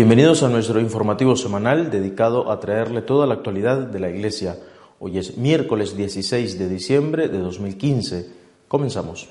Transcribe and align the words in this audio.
Bienvenidos 0.00 0.42
a 0.42 0.48
nuestro 0.48 0.80
informativo 0.80 1.36
semanal 1.36 1.90
dedicado 1.90 2.50
a 2.50 2.58
traerle 2.58 3.02
toda 3.02 3.26
la 3.26 3.34
actualidad 3.34 3.80
de 3.80 4.00
la 4.00 4.08
Iglesia. 4.08 4.56
Hoy 4.98 5.18
es 5.18 5.36
miércoles 5.36 5.94
16 5.94 6.58
de 6.58 6.70
diciembre 6.70 7.28
de 7.28 7.36
2015. 7.36 8.30
Comenzamos. 8.66 9.28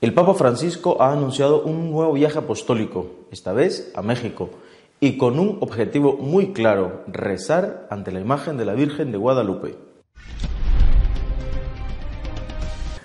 El 0.00 0.12
Papa 0.14 0.34
Francisco 0.34 1.00
ha 1.00 1.12
anunciado 1.12 1.62
un 1.62 1.92
nuevo 1.92 2.12
viaje 2.12 2.40
apostólico, 2.40 3.06
esta 3.30 3.52
vez 3.52 3.92
a 3.94 4.02
México, 4.02 4.50
y 4.98 5.16
con 5.16 5.38
un 5.38 5.58
objetivo 5.60 6.16
muy 6.16 6.52
claro, 6.52 7.02
rezar 7.06 7.86
ante 7.88 8.10
la 8.10 8.18
imagen 8.18 8.56
de 8.56 8.64
la 8.64 8.74
Virgen 8.74 9.12
de 9.12 9.18
Guadalupe. 9.18 9.91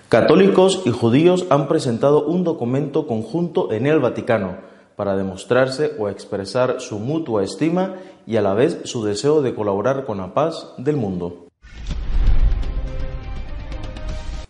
Católicos 0.09 0.83
y 0.86 0.91
judíos 0.91 1.45
han 1.50 1.67
presentado 1.67 2.23
un 2.23 2.45
documento 2.45 3.08
conjunto 3.08 3.73
en 3.73 3.86
el 3.86 4.00
Vaticano 4.00 4.55
para 4.95 5.17
demostrarse 5.17 5.95
o 5.99 6.08
expresar 6.08 6.80
su 6.80 6.97
mutua 6.97 7.44
estima 7.44 7.95
y 8.25 8.38
a 8.38 8.41
la 8.41 8.53
vez 8.53 8.80
su 8.86 9.03
deseo 9.03 9.41
de 9.41 9.53
colaborar 9.53 10.05
con 10.05 10.19
la 10.19 10.33
paz 10.33 10.73
del 10.77 10.95
mundo. 10.95 11.47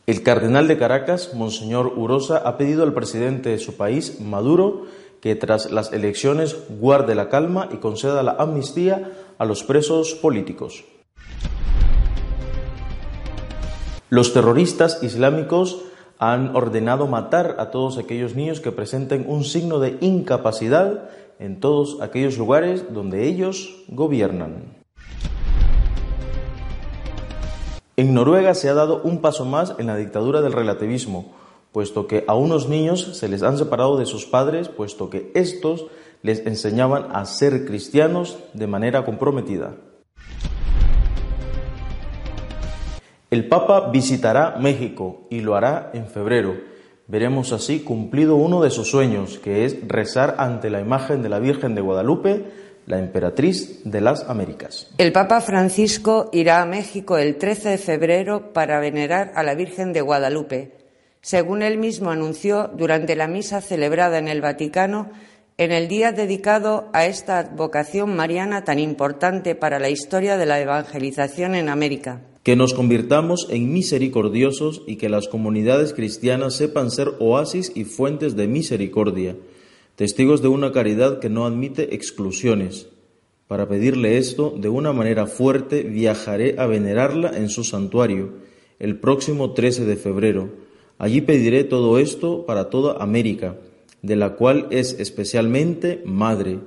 El 0.05 0.21
cardenal 0.21 0.67
de 0.67 0.77
Caracas, 0.77 1.33
Monseñor 1.33 1.93
Urosa, 1.97 2.37
ha 2.37 2.55
pedido 2.55 2.83
al 2.83 2.93
presidente 2.93 3.49
de 3.49 3.57
su 3.57 3.77
país, 3.77 4.21
Maduro, 4.21 4.83
que 5.21 5.33
tras 5.33 5.71
las 5.71 5.91
elecciones 5.91 6.55
guarde 6.69 7.15
la 7.15 7.29
calma 7.29 7.67
y 7.73 7.77
conceda 7.77 8.21
la 8.21 8.35
amnistía 8.37 9.11
a 9.39 9.45
los 9.45 9.63
presos 9.63 10.13
políticos. 10.13 10.85
Los 14.09 14.33
terroristas 14.33 15.03
islámicos 15.03 15.81
han 16.17 16.55
ordenado 16.55 17.07
matar 17.07 17.57
a 17.59 17.71
todos 17.71 17.97
aquellos 17.97 18.35
niños 18.35 18.61
que 18.61 18.71
presenten 18.71 19.25
un 19.27 19.43
signo 19.43 19.79
de 19.79 19.97
incapacidad 19.99 21.09
en 21.39 21.59
todos 21.59 21.99
aquellos 22.01 22.37
lugares 22.37 22.85
donde 22.93 23.27
ellos 23.27 23.83
gobiernan. 23.89 24.77
En 27.97 28.13
Noruega 28.13 28.53
se 28.53 28.69
ha 28.69 28.73
dado 28.73 29.01
un 29.03 29.19
paso 29.19 29.43
más 29.43 29.75
en 29.77 29.87
la 29.87 29.97
dictadura 29.97 30.41
del 30.41 30.53
relativismo, 30.53 31.33
puesto 31.73 32.07
que 32.07 32.23
a 32.27 32.35
unos 32.35 32.69
niños 32.69 33.17
se 33.17 33.27
les 33.27 33.43
han 33.43 33.57
separado 33.57 33.97
de 33.97 34.05
sus 34.05 34.25
padres, 34.25 34.69
puesto 34.69 35.09
que 35.09 35.31
estos 35.35 35.85
les 36.21 36.45
enseñaban 36.47 37.07
a 37.11 37.25
ser 37.25 37.65
cristianos 37.65 38.37
de 38.53 38.67
manera 38.67 39.03
comprometida. 39.03 39.75
El 43.29 43.49
Papa 43.49 43.89
visitará 43.91 44.55
México 44.57 45.27
y 45.29 45.41
lo 45.41 45.57
hará 45.57 45.91
en 45.93 46.07
febrero. 46.07 46.55
Veremos 47.07 47.51
así 47.51 47.81
cumplido 47.81 48.37
uno 48.37 48.61
de 48.61 48.69
sus 48.69 48.89
sueños, 48.89 49.37
que 49.37 49.65
es 49.65 49.85
rezar 49.85 50.35
ante 50.37 50.69
la 50.69 50.79
imagen 50.79 51.21
de 51.21 51.27
la 51.27 51.39
Virgen 51.39 51.75
de 51.75 51.81
Guadalupe, 51.81 52.45
la 52.85 52.99
emperatriz 52.99 53.81
de 53.83 53.99
las 53.99 54.29
Américas. 54.29 54.87
El 54.97 55.11
Papa 55.11 55.41
Francisco 55.41 56.29
irá 56.31 56.61
a 56.61 56.65
México 56.65 57.17
el 57.17 57.35
13 57.35 57.71
de 57.71 57.77
febrero 57.77 58.53
para 58.53 58.79
venerar 58.79 59.33
a 59.35 59.43
la 59.43 59.55
Virgen 59.55 59.91
de 59.91 59.99
Guadalupe, 59.99 60.71
según 61.19 61.63
él 61.63 61.77
mismo 61.77 62.11
anunció 62.11 62.69
durante 62.77 63.17
la 63.17 63.27
misa 63.27 63.59
celebrada 63.59 64.19
en 64.19 64.29
el 64.29 64.39
Vaticano 64.39 65.09
en 65.57 65.71
el 65.71 65.89
día 65.89 66.11
dedicado 66.13 66.87
a 66.93 67.07
esta 67.07 67.43
vocación 67.43 68.15
mariana 68.15 68.63
tan 68.63 68.79
importante 68.79 69.55
para 69.55 69.79
la 69.79 69.89
historia 69.89 70.37
de 70.37 70.45
la 70.45 70.61
evangelización 70.61 71.55
en 71.55 71.67
América. 71.67 72.21
Que 72.47 72.55
nos 72.55 72.73
convirtamos 72.73 73.47
en 73.49 73.73
misericordiosos 73.73 74.81
y 74.87 74.95
que 74.95 75.09
las 75.09 75.27
comunidades 75.27 75.91
cristianas 75.93 76.53
sepan 76.55 76.91
ser 76.91 77.11
oasis 77.19 77.73
y 77.75 77.83
fuentes 77.83 78.37
de 78.37 78.47
misericordia, 78.47 79.35
testigos 79.97 80.41
de 80.41 80.47
una 80.47 80.71
caridad 80.71 81.19
que 81.19 81.27
no 81.27 81.45
admite 81.45 81.93
exclusiones. 81.93 82.87
Para 83.49 83.67
pedirle 83.67 84.17
esto, 84.17 84.55
de 84.57 84.69
una 84.69 84.93
manera 84.93 85.27
fuerte, 85.27 85.83
viajaré 85.83 86.55
a 86.57 86.67
venerarla 86.67 87.37
en 87.37 87.49
su 87.49 87.65
santuario 87.65 88.29
el 88.79 88.97
próximo 88.97 89.51
13 89.51 89.83
de 89.83 89.97
febrero. 89.97 90.49
Allí 90.99 91.19
pediré 91.19 91.65
todo 91.65 91.99
esto 91.99 92.45
para 92.45 92.69
toda 92.69 93.03
América, 93.03 93.57
de 94.01 94.15
la 94.15 94.35
cual 94.35 94.67
es 94.69 94.97
especialmente 95.01 96.01
madre. 96.05 96.59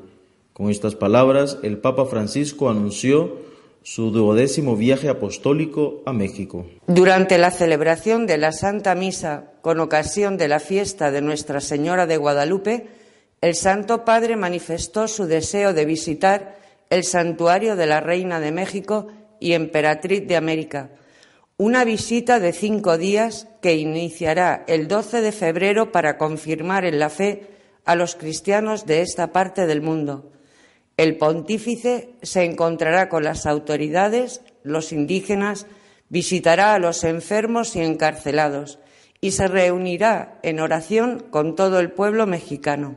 Con 0.53 0.69
estas 0.69 0.95
palabras, 0.95 1.59
el 1.63 1.79
Papa 1.79 2.05
Francisco 2.05 2.69
anunció 2.69 3.49
su 3.83 4.11
duodécimo 4.11 4.77
viaje 4.77 5.09
apostólico 5.09 6.03
a 6.07 6.13
México. 6.13 6.67
Durante 6.87 7.39
la 7.39 7.51
celebración 7.51 8.27
de 8.27 8.39
la 8.39 8.53
Santa 8.53 8.95
Misa 8.95 9.53
con 9.63 9.81
ocasión 9.81 10.37
de 10.37 10.49
la 10.49 10.61
fiesta 10.61 11.11
de 11.11 11.23
Nuestra 11.23 11.61
Señora 11.61 12.07
de 12.07 12.17
Guadalupe, 12.17 12.89
el 13.41 13.55
Santo 13.55 14.05
Padre 14.05 14.37
manifestó 14.37 15.09
su 15.09 15.27
deseo 15.27 15.73
de 15.73 15.87
visitar 15.87 16.59
el 16.91 17.05
santuario 17.05 17.77
de 17.77 17.87
la 17.87 18.01
Reina 18.01 18.41
de 18.41 18.53
México 18.53 19.07
y 19.39 19.53
Emperatriz 19.55 20.27
de 20.27 20.37
América, 20.37 20.91
una 21.57 21.85
visita 21.85 22.41
de 22.41 22.53
cinco 22.53 22.99
días 22.99 23.49
que 23.63 23.77
iniciará 23.77 24.65
el 24.67 24.89
12 24.89 25.21
de 25.21 25.33
febrero 25.33 25.93
para 25.93 26.19
confirmar 26.19 26.85
en 26.85 26.99
la 26.99 27.09
fe 27.09 27.47
a 27.85 27.95
los 27.95 28.15
cristianos 28.15 28.87
de 28.87 29.03
esta 29.03 29.33
parte 29.33 29.67
del 29.67 29.81
mundo. 29.81 30.33
El 31.01 31.17
pontífice 31.17 32.11
se 32.21 32.45
encontrará 32.45 33.09
con 33.09 33.25
las 33.25 33.47
autoridades, 33.47 34.43
los 34.63 34.93
indígenas, 34.93 35.67
visitará 36.11 36.75
a 36.75 36.79
los 36.79 37.05
enfermos 37.05 37.75
y 37.75 37.81
encarcelados 37.81 38.79
y 39.19 39.31
se 39.31 39.49
reunirá 39.49 40.39
en 40.43 40.61
oración 40.61 41.25
con 41.31 41.57
todo 41.57 41.81
el 41.81 41.91
pueblo 41.91 42.27
mexicano. 42.27 42.97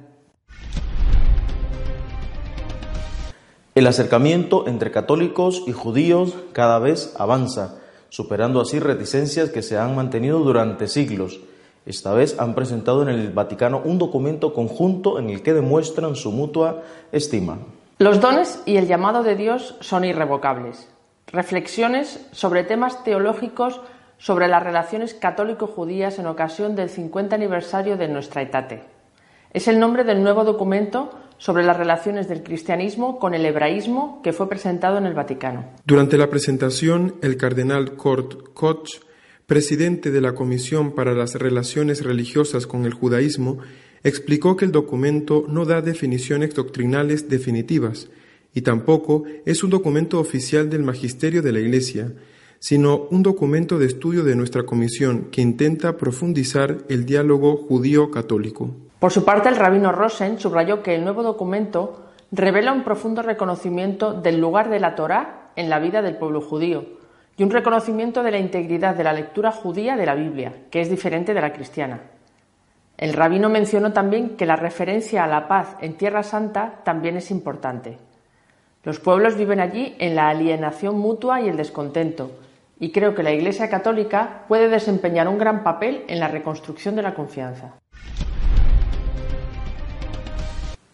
El 3.74 3.88
acercamiento 3.88 4.68
entre 4.68 4.92
católicos 4.92 5.64
y 5.66 5.72
judíos 5.72 6.36
cada 6.52 6.80
vez 6.80 7.14
avanza, 7.18 7.80
superando 8.10 8.60
así 8.60 8.80
reticencias 8.80 9.50
que 9.50 9.62
se 9.62 9.78
han 9.78 9.96
mantenido 9.96 10.40
durante 10.40 10.90
siglos. 10.90 11.40
Esta 11.86 12.14
vez 12.14 12.38
han 12.38 12.54
presentado 12.54 13.02
en 13.02 13.08
el 13.08 13.32
Vaticano 13.32 13.82
un 13.86 13.98
documento 13.98 14.54
conjunto 14.54 15.20
en 15.20 15.30
el 15.30 15.42
que 15.42 15.54
demuestran 15.54 16.18
su 16.18 16.34
mutua 16.34 16.84
estima. 17.14 17.60
Los 18.04 18.20
dones 18.20 18.62
y 18.66 18.76
el 18.76 18.88
llamado 18.88 19.24
de 19.24 19.38
Dios 19.38 19.78
son 19.80 20.04
irrevocables. 20.04 20.90
Reflexiones 21.28 22.20
sobre 22.34 22.66
temas 22.66 23.02
teológicos 23.06 23.80
sobre 24.18 24.50
las 24.50 24.62
relaciones 24.62 25.14
católico-judías 25.14 26.20
en 26.20 26.28
ocasión 26.28 26.76
del 26.76 26.90
50 26.90 27.34
aniversario 27.34 27.96
de 27.96 28.10
nuestra 28.10 28.42
etate. 28.42 28.84
Es 29.54 29.70
el 29.70 29.80
nombre 29.80 30.04
del 30.04 30.22
nuevo 30.22 30.44
documento 30.44 31.12
sobre 31.38 31.64
las 31.64 31.78
relaciones 31.78 32.28
del 32.28 32.44
cristianismo 32.44 33.20
con 33.20 33.34
el 33.36 33.46
hebraísmo 33.46 34.22
que 34.22 34.34
fue 34.34 34.50
presentado 34.50 34.98
en 34.98 35.06
el 35.06 35.14
Vaticano. 35.14 35.64
Durante 35.86 36.18
la 36.18 36.30
presentación, 36.30 37.16
el 37.22 37.38
cardenal 37.38 37.94
Kurt 37.94 38.54
Koch, 38.54 39.00
presidente 39.46 40.12
de 40.12 40.20
la 40.20 40.36
Comisión 40.36 40.94
para 40.94 41.14
las 41.14 41.36
Relaciones 41.36 42.04
Religiosas 42.04 42.68
con 42.68 42.84
el 42.84 42.94
Judaísmo, 42.94 43.60
explicó 44.04 44.56
que 44.56 44.66
el 44.66 44.72
documento 44.72 45.46
no 45.48 45.66
da 45.66 45.82
definiciones 45.82 46.54
doctrinales 46.54 47.30
definitivas 47.30 48.10
y 48.54 48.62
tampoco 48.62 49.24
es 49.46 49.64
un 49.64 49.70
documento 49.70 50.20
oficial 50.20 50.70
del 50.70 50.84
magisterio 50.84 51.42
de 51.42 51.52
la 51.52 51.60
Iglesia, 51.60 52.12
sino 52.60 53.08
un 53.10 53.24
documento 53.24 53.80
de 53.80 53.88
estudio 53.88 54.24
de 54.24 54.36
nuestra 54.36 54.64
comisión 54.64 55.30
que 55.32 55.42
intenta 55.42 55.98
profundizar 55.98 56.78
el 56.88 57.06
diálogo 57.06 57.58
judío-católico. 57.58 58.70
Por 59.00 59.12
su 59.12 59.26
parte, 59.26 59.50
el 59.50 59.58
rabino 59.58 59.92
Rosen 59.92 60.40
subrayó 60.40 60.82
que 60.82 60.96
el 60.96 61.04
nuevo 61.04 61.24
documento 61.24 62.06
revela 62.32 62.72
un 62.72 62.84
profundo 62.84 63.22
reconocimiento 63.22 64.14
del 64.14 64.40
lugar 64.40 64.70
de 64.70 64.80
la 64.80 64.96
Torá 64.96 65.52
en 65.56 65.70
la 65.70 65.80
vida 65.80 66.02
del 66.02 66.18
pueblo 66.18 66.42
judío 66.42 66.86
y 67.36 67.44
un 67.44 67.52
reconocimiento 67.52 68.24
de 68.24 68.32
la 68.32 68.40
integridad 68.40 68.96
de 68.96 69.04
la 69.04 69.14
lectura 69.14 69.52
judía 69.52 69.98
de 69.98 70.06
la 70.06 70.16
Biblia, 70.16 70.54
que 70.72 70.82
es 70.82 70.90
diferente 70.90 71.34
de 71.34 71.42
la 71.42 71.52
cristiana. 71.52 72.02
El 72.98 73.14
rabino 73.14 73.50
mencionó 73.50 73.92
también 73.92 74.38
que 74.38 74.46
la 74.46 74.56
referencia 74.56 75.24
a 75.24 75.28
la 75.28 75.48
paz 75.48 75.76
en 75.82 75.96
Tierra 75.96 76.22
Santa 76.22 76.82
también 76.84 77.18
es 77.18 77.32
importante. 77.32 77.98
Los 78.84 79.00
pueblos 79.00 79.36
viven 79.36 79.60
allí 79.60 79.96
en 80.00 80.16
la 80.16 80.30
alienación 80.30 81.00
mutua 81.00 81.42
y 81.42 81.50
el 81.50 81.58
descontento, 81.58 82.32
y 82.80 82.92
creo 82.92 83.16
que 83.16 83.24
la 83.24 83.32
Iglesia 83.32 83.70
Católica 83.70 84.44
puede 84.48 84.70
desempeñar 84.70 85.28
un 85.28 85.38
gran 85.38 85.64
papel 85.64 86.04
en 86.08 86.20
la 86.20 86.28
reconstrucción 86.28 86.96
de 86.96 87.02
la 87.02 87.16
confianza. 87.16 87.74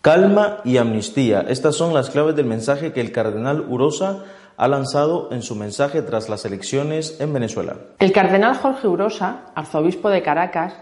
Calma 0.02 0.60
y 0.64 0.78
amnistía. 0.78 1.46
Estas 1.50 1.76
son 1.76 1.94
las 1.94 2.10
claves 2.10 2.36
del 2.36 2.46
mensaje 2.46 2.94
que 2.94 3.02
el 3.02 3.12
cardenal 3.12 3.66
Urosa 3.68 4.24
ha 4.56 4.68
lanzado 4.68 5.30
en 5.32 5.42
su 5.42 5.56
mensaje 5.56 6.02
tras 6.02 6.30
las 6.30 6.46
elecciones 6.46 7.20
en 7.20 7.34
Venezuela. 7.34 7.76
El 8.00 8.14
cardenal 8.14 8.56
Jorge 8.56 8.88
Urosa, 8.88 9.46
arzobispo 9.56 10.10
de 10.10 10.22
Caracas, 10.22 10.74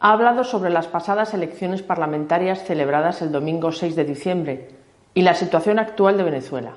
ha 0.00 0.12
hablado 0.12 0.44
sobre 0.44 0.70
las 0.70 0.86
pasadas 0.86 1.34
elecciones 1.34 1.82
parlamentarias 1.82 2.64
celebradas 2.64 3.20
el 3.22 3.32
domingo 3.32 3.72
6 3.72 3.96
de 3.96 4.04
diciembre 4.04 4.68
y 5.14 5.22
la 5.22 5.34
situación 5.34 5.78
actual 5.78 6.16
de 6.16 6.22
Venezuela. 6.22 6.76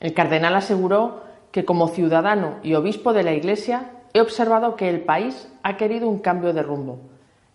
El 0.00 0.14
cardenal 0.14 0.54
aseguró 0.54 1.22
que 1.50 1.64
como 1.64 1.88
ciudadano 1.88 2.56
y 2.62 2.74
obispo 2.74 3.12
de 3.12 3.22
la 3.22 3.34
Iglesia 3.34 3.90
he 4.14 4.20
observado 4.20 4.76
que 4.76 4.88
el 4.88 5.00
país 5.02 5.48
ha 5.62 5.76
querido 5.76 6.08
un 6.08 6.18
cambio 6.18 6.52
de 6.52 6.62
rumbo. 6.62 7.00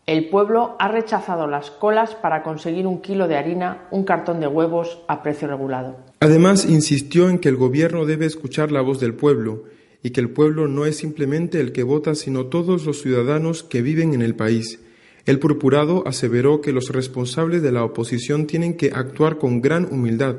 El 0.05 0.29
pueblo 0.29 0.75
ha 0.79 0.87
rechazado 0.87 1.47
las 1.47 1.69
colas 1.69 2.15
para 2.15 2.41
conseguir 2.41 2.87
un 2.87 3.01
kilo 3.01 3.27
de 3.27 3.37
harina, 3.37 3.87
un 3.91 4.03
cartón 4.03 4.39
de 4.39 4.47
huevos 4.47 4.99
a 5.07 5.21
precio 5.21 5.47
regulado. 5.47 5.97
Además, 6.19 6.65
insistió 6.65 7.29
en 7.29 7.39
que 7.39 7.49
el 7.49 7.57
gobierno 7.57 8.05
debe 8.05 8.25
escuchar 8.25 8.71
la 8.71 8.81
voz 8.81 8.99
del 8.99 9.13
pueblo 9.13 9.63
y 10.03 10.11
que 10.11 10.21
el 10.21 10.29
pueblo 10.29 10.67
no 10.67 10.85
es 10.85 10.97
simplemente 10.97 11.59
el 11.59 11.71
que 11.71 11.83
vota, 11.83 12.15
sino 12.15 12.45
todos 12.45 12.85
los 12.85 13.01
ciudadanos 13.01 13.63
que 13.63 13.81
viven 13.81 14.13
en 14.13 14.21
el 14.21 14.35
país. 14.35 14.79
El 15.25 15.39
purpurado 15.39 16.03
aseveró 16.07 16.61
que 16.61 16.71
los 16.71 16.89
responsables 16.89 17.61
de 17.61 17.71
la 17.71 17.83
oposición 17.83 18.47
tienen 18.47 18.77
que 18.77 18.91
actuar 18.93 19.37
con 19.37 19.61
gran 19.61 19.85
humildad 19.91 20.37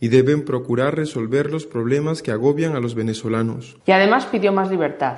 y 0.00 0.08
deben 0.08 0.44
procurar 0.44 0.96
resolver 0.96 1.50
los 1.50 1.66
problemas 1.66 2.22
que 2.22 2.32
agobian 2.32 2.74
a 2.74 2.80
los 2.80 2.94
venezolanos. 2.94 3.78
Y 3.86 3.92
además 3.92 4.26
pidió 4.26 4.52
más 4.52 4.70
libertad. 4.70 5.16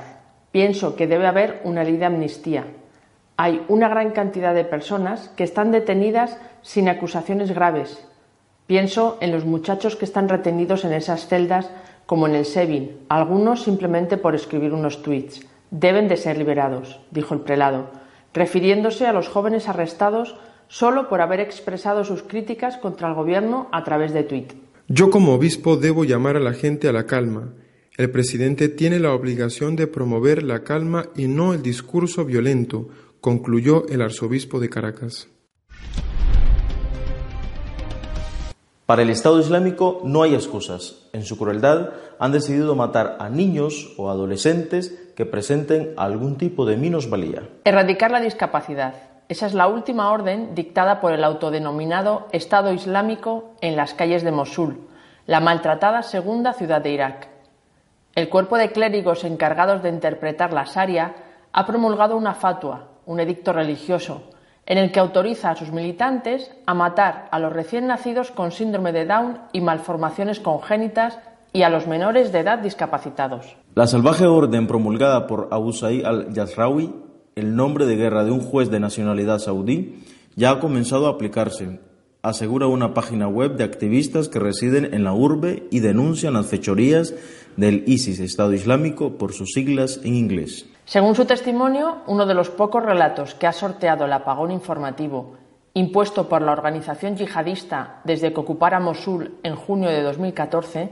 Pienso 0.50 0.94
que 0.94 1.06
debe 1.06 1.26
haber 1.26 1.62
una 1.64 1.84
ley 1.84 1.96
de 1.96 2.04
amnistía. 2.04 2.66
Hay 3.36 3.64
una 3.68 3.88
gran 3.88 4.10
cantidad 4.10 4.54
de 4.54 4.64
personas 4.64 5.30
que 5.36 5.44
están 5.44 5.72
detenidas 5.72 6.36
sin 6.62 6.88
acusaciones 6.88 7.52
graves. 7.52 7.98
Pienso 8.66 9.18
en 9.20 9.32
los 9.32 9.44
muchachos 9.44 9.96
que 9.96 10.04
están 10.04 10.28
retenidos 10.28 10.84
en 10.84 10.92
esas 10.92 11.28
celdas 11.28 11.70
como 12.06 12.26
en 12.26 12.34
el 12.34 12.44
SEBIN, 12.44 12.98
algunos 13.08 13.62
simplemente 13.62 14.16
por 14.16 14.34
escribir 14.34 14.72
unos 14.72 15.02
tweets. 15.02 15.46
Deben 15.70 16.08
de 16.08 16.16
ser 16.16 16.38
liberados, 16.38 17.00
dijo 17.10 17.34
el 17.34 17.40
prelado, 17.40 17.90
refiriéndose 18.32 19.06
a 19.06 19.12
los 19.12 19.28
jóvenes 19.28 19.68
arrestados 19.68 20.36
solo 20.68 21.08
por 21.08 21.20
haber 21.20 21.40
expresado 21.40 22.04
sus 22.04 22.22
críticas 22.22 22.76
contra 22.78 23.08
el 23.08 23.14
gobierno 23.14 23.68
a 23.72 23.84
través 23.84 24.12
de 24.12 24.24
tweet. 24.24 24.48
Yo 24.88 25.10
como 25.10 25.34
obispo 25.34 25.76
debo 25.76 26.04
llamar 26.04 26.36
a 26.36 26.40
la 26.40 26.52
gente 26.52 26.88
a 26.88 26.92
la 26.92 27.06
calma. 27.06 27.54
El 27.96 28.10
presidente 28.10 28.68
tiene 28.68 28.98
la 28.98 29.12
obligación 29.12 29.76
de 29.76 29.86
promover 29.86 30.42
la 30.42 30.64
calma 30.64 31.06
y 31.16 31.26
no 31.26 31.54
el 31.54 31.62
discurso 31.62 32.24
violento, 32.24 32.88
concluyó 33.20 33.86
el 33.88 34.02
arzobispo 34.02 34.60
de 34.60 34.68
Caracas. 34.68 35.28
Para 38.86 39.00
el 39.00 39.08
Estado 39.08 39.40
Islámico 39.40 40.02
no 40.04 40.22
hay 40.22 40.34
excusas. 40.34 41.06
En 41.14 41.24
su 41.24 41.38
crueldad 41.38 41.94
han 42.18 42.32
decidido 42.32 42.74
matar 42.74 43.16
a 43.18 43.30
niños 43.30 43.94
o 43.96 44.10
adolescentes 44.10 44.94
que 45.16 45.24
presenten 45.24 45.94
algún 45.96 46.36
tipo 46.36 46.66
de 46.66 46.76
minusvalía. 46.76 47.48
Erradicar 47.64 48.10
la 48.10 48.20
discapacidad. 48.20 48.94
Esa 49.30 49.46
es 49.46 49.54
la 49.54 49.68
última 49.68 50.10
orden 50.10 50.54
dictada 50.54 51.00
por 51.00 51.12
el 51.12 51.24
autodenominado 51.24 52.28
Estado 52.32 52.74
Islámico 52.74 53.54
en 53.62 53.74
las 53.74 53.94
calles 53.94 54.22
de 54.22 54.32
Mosul, 54.32 54.86
la 55.26 55.40
maltratada 55.40 56.02
segunda 56.02 56.52
ciudad 56.52 56.82
de 56.82 56.90
Irak. 56.90 57.28
El 58.14 58.28
cuerpo 58.28 58.58
de 58.58 58.70
clérigos 58.70 59.24
encargados 59.24 59.82
de 59.82 59.88
interpretar 59.88 60.52
la 60.52 60.64
Sharia 60.64 61.14
ha 61.52 61.64
promulgado 61.64 62.18
una 62.18 62.34
fatua, 62.34 62.88
un 63.06 63.18
edicto 63.18 63.54
religioso, 63.54 64.24
en 64.66 64.78
el 64.78 64.92
que 64.92 65.00
autoriza 65.00 65.50
a 65.50 65.56
sus 65.56 65.72
militantes 65.72 66.50
a 66.66 66.74
matar 66.74 67.28
a 67.30 67.38
los 67.38 67.52
recién 67.52 67.86
nacidos 67.86 68.30
con 68.30 68.52
síndrome 68.52 68.92
de 68.92 69.06
Down 69.06 69.38
y 69.52 69.60
malformaciones 69.60 70.40
congénitas 70.40 71.18
y 71.52 71.62
a 71.62 71.70
los 71.70 71.86
menores 71.86 72.32
de 72.32 72.40
edad 72.40 72.58
discapacitados. 72.58 73.56
La 73.74 73.86
salvaje 73.86 74.26
orden 74.26 74.66
promulgada 74.66 75.26
por 75.26 75.48
Abu 75.50 75.72
Sa'id 75.72 76.04
al-Yazrawi, 76.04 76.92
el 77.36 77.56
nombre 77.56 77.86
de 77.86 77.96
guerra 77.96 78.24
de 78.24 78.30
un 78.30 78.40
juez 78.40 78.70
de 78.70 78.80
nacionalidad 78.80 79.38
saudí, 79.38 80.02
ya 80.36 80.50
ha 80.50 80.60
comenzado 80.60 81.06
a 81.06 81.10
aplicarse, 81.10 81.78
asegura 82.22 82.66
una 82.66 82.94
página 82.94 83.28
web 83.28 83.56
de 83.56 83.64
activistas 83.64 84.28
que 84.28 84.40
residen 84.40 84.94
en 84.94 85.04
la 85.04 85.12
urbe 85.12 85.68
y 85.70 85.80
denuncian 85.80 86.34
las 86.34 86.46
fechorías 86.46 87.14
del 87.56 87.84
ISIS, 87.86 88.18
Estado 88.18 88.52
Islámico, 88.52 89.16
por 89.18 89.32
sus 89.32 89.52
siglas 89.52 90.00
en 90.02 90.14
inglés. 90.14 90.66
Según 90.84 91.14
su 91.14 91.24
testimonio, 91.24 92.02
uno 92.06 92.26
de 92.26 92.34
los 92.34 92.50
pocos 92.50 92.84
relatos 92.84 93.34
que 93.34 93.46
ha 93.46 93.52
sorteado 93.52 94.04
el 94.04 94.12
apagón 94.12 94.50
informativo 94.50 95.36
impuesto 95.74 96.28
por 96.28 96.40
la 96.40 96.52
organización 96.52 97.16
yihadista 97.16 98.00
desde 98.04 98.32
que 98.32 98.40
ocupara 98.40 98.78
Mosul 98.78 99.38
en 99.42 99.56
junio 99.56 99.90
de 99.90 100.02
2014, 100.02 100.90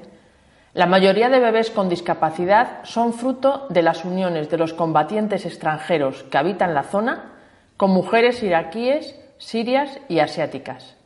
la 0.74 0.86
mayoría 0.86 1.28
de 1.28 1.38
bebés 1.38 1.70
con 1.70 1.88
discapacidad 1.88 2.80
son 2.82 3.12
fruto 3.12 3.66
de 3.68 3.82
las 3.82 4.04
uniones 4.04 4.50
de 4.50 4.58
los 4.58 4.72
combatientes 4.72 5.46
extranjeros 5.46 6.24
que 6.24 6.38
habitan 6.38 6.74
la 6.74 6.82
zona 6.82 7.32
con 7.76 7.90
mujeres 7.90 8.42
iraquíes, 8.42 9.14
sirias 9.38 10.00
y 10.08 10.18
asiáticas. 10.18 10.96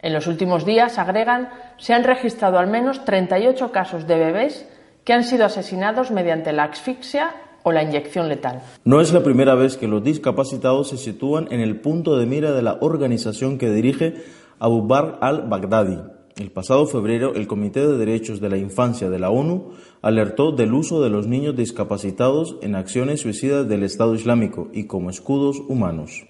En 0.00 0.14
los 0.14 0.26
últimos 0.26 0.64
días, 0.64 0.98
agregan, 0.98 1.50
se 1.76 1.92
han 1.92 2.04
registrado 2.04 2.58
al 2.58 2.68
menos 2.68 3.04
38 3.04 3.72
casos 3.72 4.06
de 4.06 4.18
bebés 4.18 4.68
que 5.04 5.12
han 5.12 5.24
sido 5.24 5.44
asesinados 5.44 6.10
mediante 6.10 6.52
la 6.52 6.64
asfixia 6.64 7.34
la 7.72 7.82
inyección 7.82 8.28
letal. 8.28 8.62
No 8.84 9.00
es 9.00 9.12
la 9.12 9.22
primera 9.22 9.54
vez 9.54 9.76
que 9.76 9.88
los 9.88 10.02
discapacitados 10.02 10.88
se 10.88 10.96
sitúan 10.96 11.48
en 11.50 11.60
el 11.60 11.80
punto 11.80 12.16
de 12.16 12.26
mira 12.26 12.52
de 12.52 12.62
la 12.62 12.78
organización 12.80 13.58
que 13.58 13.70
dirige 13.70 14.14
Abu 14.58 14.86
Bakr 14.86 15.18
al-Baghdadi. 15.20 15.98
El 16.36 16.52
pasado 16.52 16.86
febrero, 16.86 17.34
el 17.34 17.48
Comité 17.48 17.84
de 17.84 17.98
Derechos 17.98 18.40
de 18.40 18.48
la 18.48 18.58
Infancia 18.58 19.10
de 19.10 19.18
la 19.18 19.30
ONU 19.30 19.72
alertó 20.02 20.52
del 20.52 20.72
uso 20.72 21.02
de 21.02 21.10
los 21.10 21.26
niños 21.26 21.56
discapacitados 21.56 22.56
en 22.62 22.76
acciones 22.76 23.20
suicidas 23.20 23.68
del 23.68 23.82
Estado 23.82 24.14
Islámico 24.14 24.68
y 24.72 24.86
como 24.86 25.10
escudos 25.10 25.60
humanos. 25.68 26.26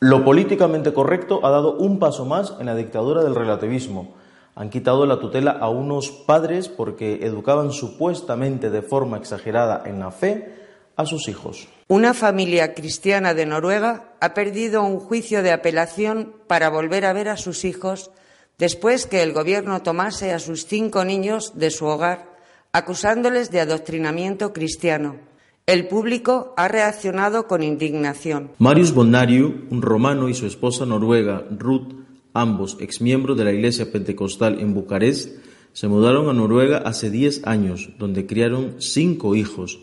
Lo 0.00 0.24
políticamente 0.24 0.92
correcto 0.92 1.40
ha 1.44 1.50
dado 1.50 1.76
un 1.76 1.98
paso 1.98 2.24
más 2.24 2.54
en 2.60 2.66
la 2.66 2.76
dictadura 2.76 3.24
del 3.24 3.34
relativismo 3.34 4.14
han 4.58 4.70
quitado 4.70 5.06
la 5.06 5.20
tutela 5.20 5.52
a 5.52 5.68
unos 5.68 6.10
padres 6.10 6.68
porque 6.68 7.24
educaban 7.24 7.70
supuestamente 7.70 8.70
de 8.70 8.82
forma 8.82 9.16
exagerada 9.16 9.84
en 9.86 10.00
la 10.00 10.10
fe 10.10 10.52
a 10.96 11.06
sus 11.06 11.28
hijos. 11.28 11.68
Una 11.86 12.12
familia 12.12 12.74
cristiana 12.74 13.34
de 13.34 13.46
Noruega 13.46 14.14
ha 14.20 14.34
perdido 14.34 14.82
un 14.82 14.98
juicio 14.98 15.44
de 15.44 15.52
apelación 15.52 16.32
para 16.48 16.70
volver 16.70 17.04
a 17.04 17.12
ver 17.12 17.28
a 17.28 17.36
sus 17.36 17.64
hijos 17.64 18.10
después 18.58 19.06
que 19.06 19.22
el 19.22 19.32
gobierno 19.32 19.80
tomase 19.82 20.32
a 20.32 20.40
sus 20.40 20.66
cinco 20.66 21.04
niños 21.04 21.52
de 21.54 21.70
su 21.70 21.86
hogar 21.86 22.36
acusándoles 22.72 23.52
de 23.52 23.60
adoctrinamiento 23.60 24.52
cristiano. 24.52 25.20
El 25.66 25.86
público 25.86 26.54
ha 26.56 26.66
reaccionado 26.66 27.46
con 27.46 27.62
indignación. 27.62 28.50
Marius 28.58 28.92
Bonnariu, 28.92 29.68
un 29.70 29.82
romano, 29.82 30.28
y 30.28 30.34
su 30.34 30.46
esposa 30.46 30.84
noruega, 30.84 31.44
Ruth, 31.56 32.07
ambos 32.40 32.76
exmiembros 32.80 33.36
de 33.36 33.44
la 33.44 33.52
Iglesia 33.52 33.90
Pentecostal 33.90 34.60
en 34.60 34.74
Bucarest, 34.74 35.36
se 35.72 35.88
mudaron 35.88 36.28
a 36.28 36.32
Noruega 36.32 36.78
hace 36.78 37.10
10 37.10 37.46
años, 37.46 37.90
donde 37.98 38.26
criaron 38.26 38.76
cinco 38.78 39.34
hijos. 39.34 39.78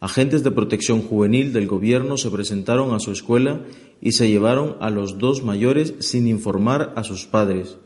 Agentes 0.00 0.42
de 0.44 0.50
protección 0.50 1.02
juvenil 1.02 1.52
del 1.52 1.66
gobierno 1.66 2.16
se 2.16 2.30
presentaron 2.30 2.94
a 2.94 3.00
su 3.00 3.12
escuela 3.12 3.60
y 4.00 4.12
se 4.12 4.28
llevaron 4.28 4.76
a 4.80 4.90
los 4.90 5.18
dos 5.18 5.42
mayores 5.42 5.94
sin 5.98 6.28
informar 6.28 6.92
a 6.96 7.04
sus 7.04 7.26
padres. 7.26 7.78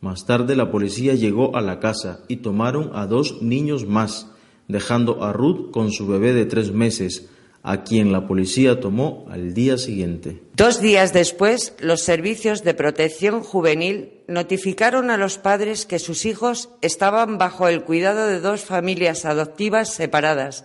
Más 0.00 0.26
tarde 0.26 0.56
la 0.56 0.70
policía 0.70 1.14
llegó 1.14 1.56
a 1.56 1.60
la 1.60 1.78
casa 1.78 2.20
y 2.26 2.36
tomaron 2.36 2.90
a 2.94 3.06
dos 3.06 3.42
niños 3.42 3.86
más, 3.86 4.30
dejando 4.66 5.22
a 5.22 5.32
Ruth 5.32 5.70
con 5.70 5.92
su 5.92 6.06
bebé 6.06 6.32
de 6.32 6.46
tres 6.46 6.72
meses, 6.72 7.28
a 7.62 7.84
quien 7.84 8.12
la 8.12 8.26
policía 8.26 8.80
tomó 8.80 9.26
al 9.30 9.54
día 9.54 9.76
siguiente. 9.76 10.40
Dos 10.54 10.80
días 10.80 11.12
después, 11.12 11.74
los 11.78 12.02
servicios 12.02 12.64
de 12.64 12.74
protección 12.74 13.42
juvenil 13.42 14.22
notificaron 14.28 15.10
a 15.10 15.16
los 15.16 15.38
padres 15.38 15.86
que 15.86 15.98
sus 15.98 16.24
hijos 16.24 16.70
estaban 16.80 17.38
bajo 17.38 17.68
el 17.68 17.82
cuidado 17.82 18.26
de 18.26 18.40
dos 18.40 18.62
familias 18.62 19.24
adoptivas 19.24 19.92
separadas 19.92 20.64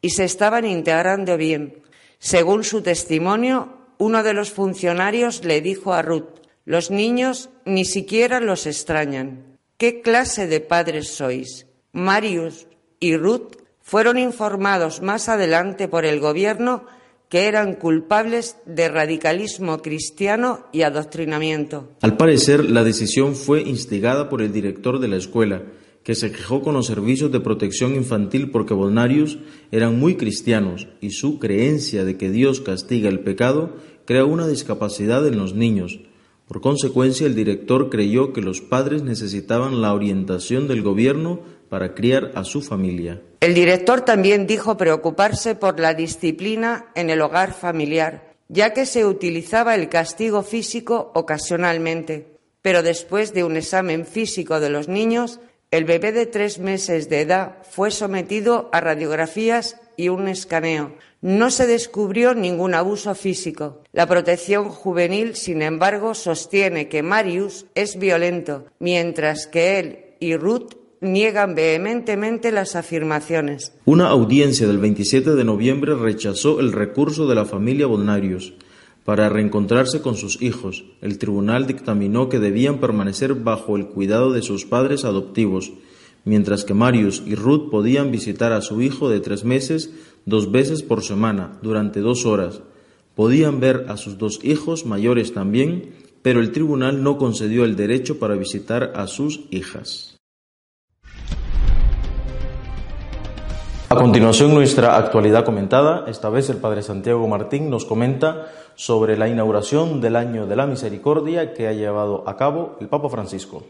y 0.00 0.10
se 0.10 0.24
estaban 0.24 0.64
integrando 0.64 1.36
bien. 1.36 1.82
Según 2.18 2.64
su 2.64 2.82
testimonio, 2.82 3.78
uno 3.98 4.22
de 4.22 4.34
los 4.34 4.50
funcionarios 4.50 5.44
le 5.44 5.60
dijo 5.60 5.92
a 5.92 6.02
Ruth, 6.02 6.40
los 6.64 6.90
niños 6.90 7.50
ni 7.64 7.84
siquiera 7.84 8.40
los 8.40 8.66
extrañan. 8.66 9.52
¿qué 9.82 10.00
clase 10.00 10.46
de 10.46 10.60
padres 10.60 11.08
sois? 11.08 11.66
Marius 11.90 12.68
y 13.00 13.16
Ruth 13.16 13.56
fueron 13.92 14.16
informados 14.16 15.02
más 15.02 15.28
adelante 15.28 15.86
por 15.86 16.06
el 16.06 16.18
gobierno 16.18 16.86
que 17.28 17.44
eran 17.44 17.74
culpables 17.74 18.56
de 18.64 18.88
radicalismo 18.88 19.82
cristiano 19.82 20.60
y 20.72 20.80
adoctrinamiento. 20.80 21.90
Al 22.00 22.16
parecer, 22.16 22.70
la 22.70 22.84
decisión 22.84 23.36
fue 23.36 23.60
instigada 23.60 24.30
por 24.30 24.40
el 24.40 24.50
director 24.50 24.98
de 24.98 25.08
la 25.08 25.18
escuela, 25.18 25.64
que 26.04 26.14
se 26.14 26.32
quejó 26.32 26.62
con 26.62 26.72
los 26.72 26.86
servicios 26.86 27.30
de 27.32 27.40
protección 27.40 27.94
infantil 27.94 28.50
porque 28.50 28.72
Bolnarius 28.72 29.38
eran 29.70 30.00
muy 30.00 30.16
cristianos 30.16 30.88
y 31.02 31.10
su 31.10 31.38
creencia 31.38 32.06
de 32.06 32.16
que 32.16 32.30
Dios 32.30 32.62
castiga 32.62 33.10
el 33.10 33.20
pecado 33.20 33.76
crea 34.06 34.24
una 34.24 34.48
discapacidad 34.48 35.26
en 35.26 35.36
los 35.36 35.54
niños. 35.54 36.00
Por 36.48 36.62
consecuencia, 36.62 37.26
el 37.26 37.34
director 37.34 37.90
creyó 37.90 38.32
que 38.32 38.40
los 38.40 38.62
padres 38.62 39.02
necesitaban 39.02 39.82
la 39.82 39.92
orientación 39.92 40.66
del 40.66 40.82
gobierno 40.82 41.40
para 41.72 41.94
criar 41.94 42.32
a 42.34 42.44
su 42.44 42.60
familia. 42.60 43.22
El 43.40 43.54
director 43.54 44.02
también 44.02 44.46
dijo 44.46 44.76
preocuparse 44.76 45.54
por 45.54 45.80
la 45.80 45.94
disciplina 45.94 46.92
en 46.94 47.08
el 47.08 47.22
hogar 47.22 47.54
familiar, 47.54 48.34
ya 48.48 48.74
que 48.74 48.84
se 48.84 49.06
utilizaba 49.06 49.74
el 49.74 49.88
castigo 49.88 50.42
físico 50.42 51.12
ocasionalmente. 51.14 52.36
Pero 52.60 52.82
después 52.82 53.32
de 53.32 53.44
un 53.44 53.56
examen 53.56 54.04
físico 54.04 54.60
de 54.60 54.68
los 54.68 54.88
niños, 54.88 55.40
el 55.70 55.86
bebé 55.86 56.12
de 56.12 56.26
tres 56.26 56.58
meses 56.58 57.08
de 57.08 57.22
edad 57.22 57.56
fue 57.62 57.90
sometido 57.90 58.68
a 58.70 58.82
radiografías 58.82 59.80
y 59.96 60.10
un 60.10 60.28
escaneo. 60.28 60.92
No 61.22 61.50
se 61.50 61.66
descubrió 61.66 62.34
ningún 62.34 62.74
abuso 62.74 63.14
físico. 63.14 63.82
La 63.92 64.06
protección 64.06 64.68
juvenil, 64.68 65.36
sin 65.36 65.62
embargo, 65.62 66.12
sostiene 66.12 66.90
que 66.90 67.02
Marius 67.02 67.64
es 67.74 67.98
violento, 67.98 68.66
mientras 68.78 69.46
que 69.46 69.78
él 69.78 70.04
y 70.20 70.36
Ruth 70.36 70.81
niegan 71.02 71.54
vehementemente 71.54 72.52
las 72.52 72.76
afirmaciones. 72.76 73.72
Una 73.84 74.08
audiencia 74.08 74.66
del 74.66 74.78
27 74.78 75.34
de 75.34 75.44
noviembre 75.44 75.94
rechazó 75.94 76.60
el 76.60 76.72
recurso 76.72 77.26
de 77.26 77.34
la 77.34 77.44
familia 77.44 77.86
Bolnarius 77.86 78.54
para 79.04 79.28
reencontrarse 79.28 80.00
con 80.00 80.16
sus 80.16 80.40
hijos. 80.40 80.84
El 81.00 81.18
tribunal 81.18 81.66
dictaminó 81.66 82.28
que 82.28 82.38
debían 82.38 82.78
permanecer 82.78 83.34
bajo 83.34 83.76
el 83.76 83.86
cuidado 83.86 84.32
de 84.32 84.42
sus 84.42 84.64
padres 84.64 85.04
adoptivos, 85.04 85.72
mientras 86.24 86.64
que 86.64 86.74
Marius 86.74 87.22
y 87.26 87.34
Ruth 87.34 87.68
podían 87.70 88.12
visitar 88.12 88.52
a 88.52 88.60
su 88.60 88.80
hijo 88.80 89.08
de 89.10 89.20
tres 89.20 89.44
meses 89.44 89.92
dos 90.24 90.52
veces 90.52 90.82
por 90.82 91.02
semana, 91.02 91.58
durante 91.62 92.00
dos 92.00 92.26
horas. 92.26 92.62
Podían 93.16 93.58
ver 93.58 93.86
a 93.88 93.96
sus 93.96 94.18
dos 94.18 94.38
hijos 94.44 94.86
mayores 94.86 95.34
también, 95.34 95.90
pero 96.22 96.40
el 96.40 96.52
tribunal 96.52 97.02
no 97.02 97.18
concedió 97.18 97.64
el 97.64 97.74
derecho 97.74 98.20
para 98.20 98.36
visitar 98.36 98.92
a 98.94 99.08
sus 99.08 99.40
hijas. 99.50 100.11
A 103.92 103.94
continuación, 103.94 104.54
nuestra 104.54 104.96
actualidad 104.96 105.44
comentada. 105.44 106.06
Esta 106.08 106.30
vez 106.30 106.48
el 106.48 106.56
Padre 106.56 106.80
Santiago 106.80 107.28
Martín 107.28 107.68
nos 107.68 107.84
comenta 107.84 108.46
sobre 108.74 109.18
la 109.18 109.28
inauguración 109.28 110.00
del 110.00 110.16
Año 110.16 110.46
de 110.46 110.56
la 110.56 110.66
Misericordia 110.66 111.52
que 111.52 111.68
ha 111.68 111.74
llevado 111.74 112.26
a 112.26 112.34
cabo 112.34 112.78
el 112.80 112.88
Papa 112.88 113.10
Francisco. 113.10 113.62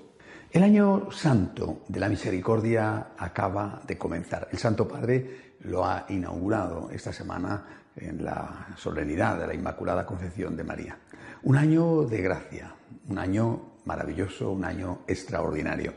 El 0.52 0.62
Año 0.62 1.10
Santo 1.10 1.78
de 1.88 1.98
la 1.98 2.08
Misericordia 2.08 3.08
acaba 3.18 3.80
de 3.84 3.98
comenzar. 3.98 4.46
El 4.52 4.58
Santo 4.58 4.86
Padre 4.86 5.56
lo 5.64 5.84
ha 5.84 6.06
inaugurado 6.10 6.88
esta 6.92 7.12
semana 7.12 7.64
en 7.96 8.24
la 8.24 8.68
solemnidad 8.76 9.40
de 9.40 9.48
la 9.48 9.54
Inmaculada 9.54 10.06
Concepción 10.06 10.56
de 10.56 10.62
María. 10.62 10.98
Un 11.42 11.56
año 11.56 12.04
de 12.04 12.22
gracia, 12.22 12.72
un 13.08 13.18
año 13.18 13.72
maravilloso, 13.86 14.52
un 14.52 14.64
año 14.64 15.00
extraordinario. 15.04 15.94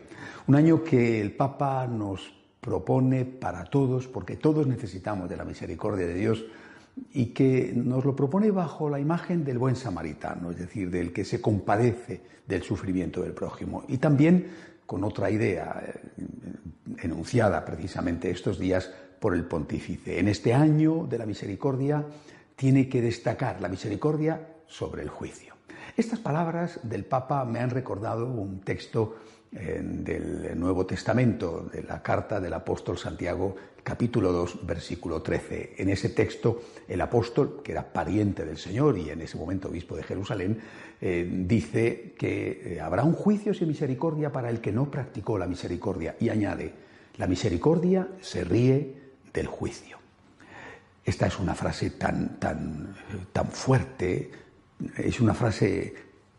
Un 0.48 0.55
año 0.55 0.84
que 0.84 1.22
el 1.22 1.36
Papa 1.36 1.86
nos 1.86 2.45
propone 2.65 3.25
para 3.25 3.65
todos, 3.65 4.07
porque 4.07 4.38
todos 4.38 4.65
necesitamos 4.65 5.29
de 5.29 5.38
la 5.38 5.45
misericordia 5.45 6.07
de 6.07 6.15
Dios, 6.15 6.43
y 7.13 7.27
que 7.27 7.74
nos 7.75 8.03
lo 8.05 8.15
propone 8.15 8.50
bajo 8.50 8.89
la 8.89 9.00
imagen 9.00 9.43
del 9.43 9.60
buen 9.60 9.75
samaritano, 9.75 10.50
es 10.50 10.57
decir, 10.57 10.89
del 10.89 11.13
que 11.13 11.25
se 11.25 11.41
compadece 11.41 12.22
del 12.48 12.63
sufrimiento 12.63 13.22
del 13.22 13.34
prójimo. 13.34 13.84
Y 13.88 13.98
también 13.98 14.48
con 14.86 15.03
otra 15.03 15.29
idea 15.29 15.84
eh, 15.86 16.24
enunciada 17.03 17.63
precisamente 17.65 18.31
estos 18.31 18.57
días 18.57 18.89
por 19.19 19.36
el 19.36 19.43
pontífice. 19.43 20.19
En 20.19 20.27
este 20.27 20.53
año 20.53 21.05
de 21.07 21.17
la 21.17 21.25
misericordia 21.25 22.03
tiene 22.55 22.89
que 22.89 23.01
destacar 23.01 23.62
la 23.62 23.69
misericordia 23.69 24.41
sobre 24.65 25.03
el 25.03 25.10
juicio. 25.10 25.53
Estas 25.98 26.19
palabras 26.19 26.79
del 26.84 27.05
Papa 27.05 27.45
me 27.45 27.60
han 27.60 27.69
recordado 27.69 28.25
un 28.25 28.62
texto 28.62 29.17
del 29.56 30.60
Nuevo 30.60 30.86
Testamento, 30.86 31.70
de 31.72 31.84
la 31.84 32.04
carta 32.04 32.42
del 32.42 32.54
apóstol 32.54 32.98
Santiago, 32.98 33.56
capítulo 33.84 34.34
2, 34.34 34.66
versículo 34.66 35.22
13. 35.22 35.76
En 35.78 35.90
ese 35.90 36.10
texto, 36.10 36.62
el 36.88 37.00
apóstol, 37.00 37.62
que 37.64 37.72
era 37.72 37.94
pariente 37.94 38.44
del 38.44 38.58
Señor 38.58 38.98
y 38.98 39.12
en 39.12 39.22
ese 39.22 39.38
momento 39.38 39.70
obispo 39.70 39.96
de 39.96 40.04
Jerusalén, 40.04 40.60
eh, 41.00 41.30
dice 41.46 42.16
que 42.18 42.76
eh, 42.76 42.82
habrá 42.82 43.04
un 43.04 43.14
juicio 43.14 43.54
sin 43.54 43.70
misericordia 43.70 44.32
para 44.32 44.50
el 44.50 44.60
que 44.60 44.74
no 44.74 44.92
practicó 44.92 45.38
la 45.38 45.48
misericordia 45.48 46.16
y 46.20 46.30
añade, 46.30 46.74
la 47.18 47.28
misericordia 47.28 48.10
se 48.20 48.44
ríe 48.44 48.96
del 49.34 49.48
juicio. 49.48 49.98
Esta 51.06 51.28
es 51.28 51.40
una 51.40 51.56
frase 51.56 51.92
tan, 51.92 52.40
tan, 52.40 52.94
tan 53.32 53.48
fuerte, 53.48 54.32
es 54.98 55.22
una 55.22 55.34
frase 55.34 55.94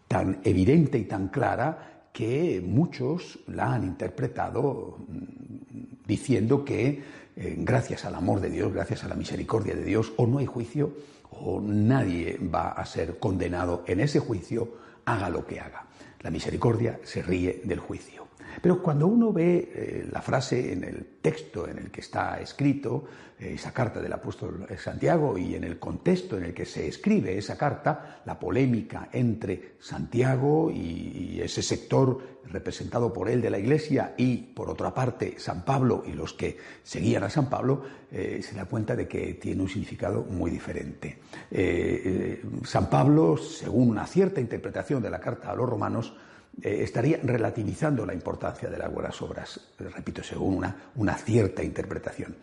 tan 0.08 0.40
evidente 0.44 0.98
y 0.98 1.04
tan 1.04 1.28
clara 1.28 1.95
que 2.16 2.62
muchos 2.64 3.40
la 3.46 3.74
han 3.74 3.84
interpretado 3.84 4.96
mm, 5.06 6.06
diciendo 6.06 6.64
que 6.64 7.02
eh, 7.36 7.54
gracias 7.58 8.06
al 8.06 8.14
amor 8.14 8.40
de 8.40 8.48
Dios, 8.48 8.72
gracias 8.72 9.04
a 9.04 9.08
la 9.08 9.14
misericordia 9.14 9.74
de 9.74 9.84
Dios, 9.84 10.14
o 10.16 10.26
no 10.26 10.38
hay 10.38 10.46
juicio, 10.46 10.94
o 11.30 11.60
nadie 11.60 12.38
va 12.38 12.70
a 12.70 12.86
ser 12.86 13.18
condenado 13.18 13.84
en 13.86 14.00
ese 14.00 14.18
juicio, 14.18 14.78
haga 15.04 15.28
lo 15.28 15.46
que 15.46 15.60
haga. 15.60 15.84
La 16.22 16.30
misericordia 16.30 16.98
se 17.04 17.20
ríe 17.20 17.60
del 17.64 17.80
juicio. 17.80 18.25
Pero 18.60 18.82
cuando 18.82 19.06
uno 19.06 19.32
ve 19.32 19.70
eh, 19.74 20.08
la 20.10 20.22
frase 20.22 20.72
en 20.72 20.84
el 20.84 21.04
texto 21.20 21.68
en 21.68 21.78
el 21.78 21.90
que 21.90 22.00
está 22.00 22.40
escrito, 22.40 23.04
eh, 23.38 23.52
esa 23.54 23.72
carta 23.72 24.00
del 24.00 24.12
apóstol 24.12 24.66
Santiago, 24.78 25.36
y 25.36 25.54
en 25.54 25.64
el 25.64 25.78
contexto 25.78 26.36
en 26.36 26.44
el 26.44 26.54
que 26.54 26.64
se 26.64 26.88
escribe 26.88 27.36
esa 27.36 27.56
carta, 27.56 28.22
la 28.24 28.38
polémica 28.38 29.08
entre 29.12 29.74
Santiago 29.78 30.70
y, 30.70 31.40
ese 31.40 31.62
sector 31.62 32.40
representado 32.44 33.12
por 33.12 33.28
él 33.28 33.42
de 33.42 33.50
la 33.50 33.58
Iglesia 33.58 34.14
y, 34.16 34.38
por 34.38 34.70
otra 34.70 34.92
parte, 34.94 35.34
San 35.38 35.64
Pablo 35.64 36.02
y 36.06 36.12
los 36.12 36.32
que 36.32 36.56
seguían 36.82 37.24
a 37.24 37.30
San 37.30 37.50
Pablo, 37.50 37.82
eh, 38.10 38.40
se 38.42 38.54
da 38.54 38.64
cuenta 38.64 38.96
de 38.96 39.06
que 39.06 39.34
tiene 39.34 39.62
un 39.62 39.68
significado 39.68 40.24
muy 40.24 40.50
diferente. 40.50 41.18
San 42.64 42.88
Pablo, 42.88 43.36
según 43.36 43.90
una 43.90 44.06
cierta 44.06 44.40
interpretación 44.40 45.02
de 45.02 45.10
la 45.10 45.20
carta 45.20 45.50
a 45.50 45.54
los 45.54 45.68
romanos, 45.68 46.14
eh, 46.62 46.82
estaría 46.82 47.20
relativizando 47.22 48.06
la 48.06 48.14
importancia 48.14 48.70
de 48.70 48.78
las 48.78 48.90
buenas 48.90 49.20
obras, 49.20 49.60
repito, 49.78 50.22
según 50.22 50.56
una, 50.56 50.90
una 50.96 51.14
cierta 51.14 51.62
interpretación. 51.62 52.34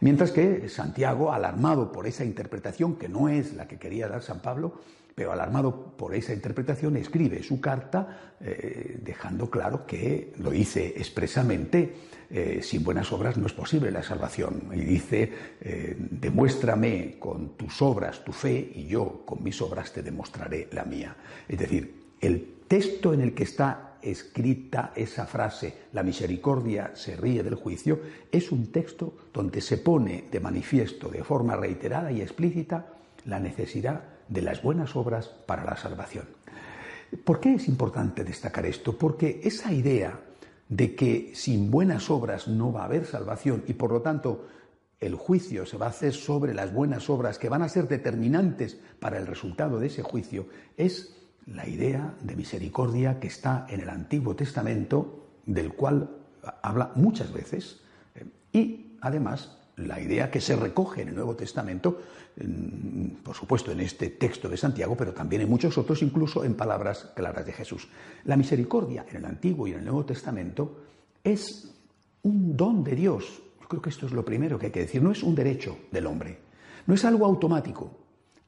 Mientras 0.00 0.30
que 0.30 0.68
Santiago, 0.68 1.32
alarmado 1.32 1.90
por 1.90 2.06
esa 2.06 2.22
interpretación, 2.22 2.96
que 2.96 3.08
no 3.08 3.30
es 3.30 3.54
la 3.54 3.66
que 3.66 3.78
quería 3.78 4.08
dar 4.08 4.22
San 4.22 4.40
Pablo, 4.40 4.80
pero 5.14 5.32
alarmado 5.32 5.96
por 5.96 6.14
esa 6.14 6.34
interpretación, 6.34 6.98
escribe 6.98 7.42
su 7.42 7.60
carta 7.62 8.34
eh, 8.40 8.98
dejando 9.02 9.48
claro 9.48 9.86
que 9.86 10.34
lo 10.38 10.50
dice 10.50 10.92
expresamente, 10.96 11.94
eh, 12.28 12.60
sin 12.62 12.82
buenas 12.84 13.10
obras 13.12 13.38
no 13.38 13.46
es 13.46 13.52
posible 13.54 13.90
la 13.90 14.02
salvación. 14.02 14.70
Y 14.74 14.80
dice, 14.80 15.32
demuéstrame 16.10 17.16
con 17.18 17.56
tus 17.56 17.80
obras 17.80 18.22
tu 18.22 18.32
fe 18.32 18.72
y 18.74 18.86
yo 18.86 19.22
con 19.24 19.42
mis 19.42 19.60
obras 19.62 19.92
te 19.92 20.02
demostraré 20.02 20.68
la 20.72 20.84
mía. 20.84 21.16
Es 21.48 21.58
decir, 21.58 22.02
el 22.20 22.61
texto 22.72 23.12
en 23.12 23.20
el 23.20 23.34
que 23.34 23.42
está 23.42 23.98
escrita 24.00 24.94
esa 24.96 25.26
frase, 25.26 25.74
la 25.92 26.02
misericordia 26.02 26.92
se 26.94 27.16
ríe 27.16 27.42
del 27.42 27.56
juicio, 27.56 28.00
es 28.32 28.50
un 28.50 28.72
texto 28.72 29.14
donde 29.30 29.60
se 29.60 29.76
pone 29.76 30.24
de 30.32 30.40
manifiesto 30.40 31.10
de 31.10 31.22
forma 31.22 31.54
reiterada 31.54 32.10
y 32.10 32.22
explícita 32.22 32.94
la 33.26 33.40
necesidad 33.40 34.04
de 34.26 34.40
las 34.40 34.62
buenas 34.62 34.96
obras 34.96 35.28
para 35.28 35.66
la 35.66 35.76
salvación. 35.76 36.24
¿Por 37.22 37.40
qué 37.40 37.56
es 37.56 37.68
importante 37.68 38.24
destacar 38.24 38.64
esto? 38.64 38.96
Porque 38.96 39.42
esa 39.44 39.70
idea 39.70 40.18
de 40.66 40.94
que 40.94 41.32
sin 41.34 41.70
buenas 41.70 42.08
obras 42.08 42.48
no 42.48 42.72
va 42.72 42.80
a 42.80 42.86
haber 42.86 43.04
salvación 43.04 43.64
y 43.66 43.74
por 43.74 43.92
lo 43.92 44.00
tanto 44.00 44.46
el 44.98 45.14
juicio 45.14 45.66
se 45.66 45.76
va 45.76 45.88
a 45.88 45.90
hacer 45.90 46.14
sobre 46.14 46.54
las 46.54 46.72
buenas 46.72 47.10
obras 47.10 47.38
que 47.38 47.50
van 47.50 47.60
a 47.60 47.68
ser 47.68 47.86
determinantes 47.86 48.78
para 48.98 49.18
el 49.18 49.26
resultado 49.26 49.78
de 49.78 49.88
ese 49.88 50.02
juicio 50.02 50.46
es 50.78 51.21
la 51.46 51.68
idea 51.68 52.14
de 52.20 52.36
misericordia 52.36 53.18
que 53.18 53.26
está 53.28 53.66
en 53.68 53.80
el 53.80 53.88
Antiguo 53.88 54.36
Testamento, 54.36 55.26
del 55.46 55.74
cual 55.74 56.10
habla 56.62 56.92
muchas 56.94 57.32
veces, 57.32 57.80
eh, 58.14 58.26
y 58.52 58.96
además 59.00 59.58
la 59.76 60.00
idea 60.00 60.30
que 60.30 60.40
se 60.40 60.56
recoge 60.56 61.02
en 61.02 61.08
el 61.08 61.14
Nuevo 61.14 61.34
Testamento, 61.34 62.00
por 63.22 63.34
supuesto 63.34 63.72
en 63.72 63.80
este 63.80 64.10
texto 64.10 64.48
de 64.48 64.56
Santiago, 64.56 64.96
pero 64.96 65.12
también 65.12 65.42
en 65.42 65.48
muchos 65.48 65.76
otros, 65.78 66.02
incluso 66.02 66.44
en 66.44 66.54
palabras 66.54 67.10
claras 67.14 67.44
de 67.44 67.52
Jesús. 67.52 67.88
La 68.24 68.36
misericordia 68.36 69.04
en 69.08 69.16
el 69.16 69.24
Antiguo 69.24 69.66
y 69.66 69.72
en 69.72 69.78
el 69.78 69.84
Nuevo 69.84 70.04
Testamento 70.04 70.84
es 71.24 71.74
un 72.22 72.56
don 72.56 72.84
de 72.84 72.94
Dios. 72.94 73.42
Yo 73.60 73.68
creo 73.68 73.82
que 73.82 73.90
esto 73.90 74.06
es 74.06 74.12
lo 74.12 74.24
primero 74.24 74.58
que 74.58 74.66
hay 74.66 74.72
que 74.72 74.80
decir. 74.80 75.02
No 75.02 75.10
es 75.10 75.22
un 75.22 75.34
derecho 75.34 75.78
del 75.90 76.06
hombre. 76.06 76.38
No 76.86 76.94
es 76.94 77.04
algo 77.04 77.26
automático. 77.26 77.98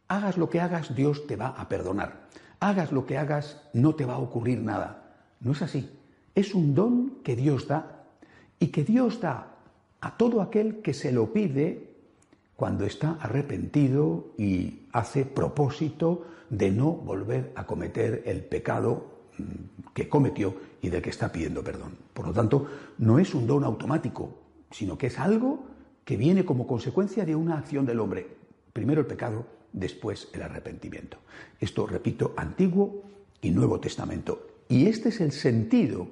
Hagas 0.08 0.36
lo 0.36 0.50
que 0.50 0.60
hagas, 0.60 0.94
Dios 0.94 1.26
te 1.26 1.36
va 1.36 1.48
a 1.48 1.68
perdonar. 1.68 2.28
Hagas 2.64 2.92
lo 2.92 3.04
que 3.04 3.18
hagas, 3.18 3.60
no 3.74 3.94
te 3.94 4.06
va 4.06 4.14
a 4.14 4.18
ocurrir 4.20 4.58
nada. 4.58 5.12
No 5.40 5.52
es 5.52 5.60
así. 5.60 5.90
Es 6.34 6.54
un 6.54 6.74
don 6.74 7.18
que 7.22 7.36
Dios 7.36 7.68
da 7.68 8.06
y 8.58 8.68
que 8.68 8.84
Dios 8.84 9.20
da 9.20 9.56
a 10.00 10.16
todo 10.16 10.40
aquel 10.40 10.80
que 10.80 10.94
se 10.94 11.12
lo 11.12 11.30
pide 11.30 11.90
cuando 12.56 12.86
está 12.86 13.18
arrepentido 13.20 14.32
y 14.38 14.86
hace 14.94 15.26
propósito 15.26 16.24
de 16.48 16.70
no 16.70 16.90
volver 16.90 17.52
a 17.54 17.66
cometer 17.66 18.22
el 18.24 18.42
pecado 18.42 19.10
mm, 19.36 19.92
que 19.92 20.08
cometió 20.08 20.54
y 20.80 20.88
del 20.88 21.02
que 21.02 21.10
está 21.10 21.30
pidiendo 21.30 21.62
perdón. 21.62 21.98
Por 22.14 22.28
lo 22.28 22.32
tanto, 22.32 22.66
no 22.96 23.18
es 23.18 23.34
un 23.34 23.46
don 23.46 23.64
automático, 23.64 24.38
sino 24.70 24.96
que 24.96 25.08
es 25.08 25.18
algo 25.18 25.66
que 26.06 26.16
viene 26.16 26.46
como 26.46 26.66
consecuencia 26.66 27.26
de 27.26 27.36
una 27.36 27.58
acción 27.58 27.84
del 27.84 28.00
hombre. 28.00 28.26
Primero 28.72 29.02
el 29.02 29.06
pecado, 29.06 29.44
después 29.74 30.28
el 30.32 30.42
arrepentimiento. 30.42 31.18
Esto, 31.60 31.86
repito, 31.86 32.32
Antiguo 32.36 33.02
y 33.42 33.50
Nuevo 33.50 33.78
Testamento. 33.78 34.46
Y 34.68 34.86
este 34.86 35.10
es 35.10 35.20
el 35.20 35.32
sentido 35.32 36.08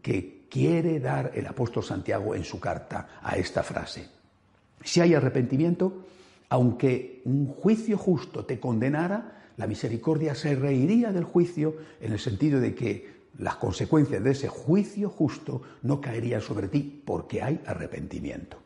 que 0.00 0.46
quiere 0.48 1.00
dar 1.00 1.32
el 1.34 1.46
apóstol 1.46 1.82
Santiago 1.82 2.34
en 2.34 2.44
su 2.44 2.58
carta 2.60 3.18
a 3.22 3.36
esta 3.36 3.62
frase. 3.62 4.08
Si 4.82 5.00
hay 5.00 5.14
arrepentimiento, 5.14 6.04
aunque 6.48 7.22
un 7.24 7.48
juicio 7.48 7.98
justo 7.98 8.44
te 8.44 8.60
condenara, 8.60 9.50
la 9.56 9.66
misericordia 9.66 10.34
se 10.34 10.54
reiría 10.54 11.12
del 11.12 11.24
juicio 11.24 11.76
en 12.00 12.12
el 12.12 12.18
sentido 12.18 12.60
de 12.60 12.74
que 12.74 13.14
las 13.38 13.56
consecuencias 13.56 14.22
de 14.22 14.30
ese 14.30 14.48
juicio 14.48 15.08
justo 15.08 15.62
no 15.82 16.00
caerían 16.00 16.40
sobre 16.40 16.68
ti 16.68 17.02
porque 17.04 17.42
hay 17.42 17.60
arrepentimiento. 17.66 18.58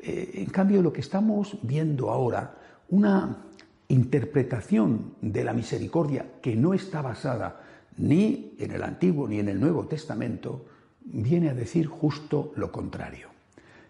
Eh, 0.00 0.32
en 0.34 0.46
cambio, 0.46 0.82
lo 0.82 0.92
que 0.92 1.00
estamos 1.00 1.56
viendo 1.62 2.10
ahora, 2.10 2.54
una 2.90 3.44
interpretación 3.88 5.14
de 5.20 5.44
la 5.44 5.52
misericordia 5.52 6.26
que 6.40 6.56
no 6.56 6.74
está 6.74 7.02
basada 7.02 7.60
ni 7.98 8.54
en 8.58 8.72
el 8.72 8.82
Antiguo 8.82 9.28
ni 9.28 9.38
en 9.38 9.48
el 9.48 9.60
Nuevo 9.60 9.86
Testamento, 9.86 10.66
viene 11.04 11.50
a 11.50 11.54
decir 11.54 11.86
justo 11.86 12.52
lo 12.56 12.72
contrario. 12.72 13.28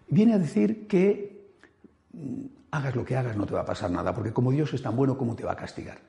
Viene 0.07 0.33
a 0.33 0.39
decir 0.39 0.87
que 0.87 1.53
mm, 2.13 2.45
hagas 2.71 2.95
lo 2.95 3.05
que 3.05 3.15
hagas 3.15 3.37
no 3.37 3.45
te 3.45 3.53
va 3.53 3.61
a 3.61 3.65
pasar 3.65 3.89
nada, 3.89 4.13
porque 4.13 4.33
como 4.33 4.51
Dios 4.51 4.73
es 4.73 4.81
tan 4.81 4.95
bueno, 4.95 5.17
¿cómo 5.17 5.35
te 5.35 5.43
va 5.43 5.53
a 5.53 5.57
castigar? 5.57 5.99